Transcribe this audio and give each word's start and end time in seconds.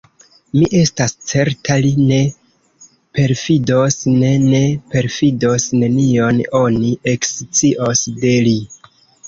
Mi 0.53 0.61
estas 0.77 1.11
certa, 1.31 1.75
li 1.83 1.91
ne 2.11 2.17
perfidos, 3.19 3.99
ne, 4.23 4.33
ne 4.47 4.63
perfidos: 4.95 5.69
nenion 5.85 6.43
oni 6.65 6.93
ekscios 7.17 8.05
de 8.27 8.37
li. 8.51 8.59